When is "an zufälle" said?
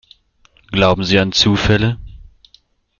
1.19-1.99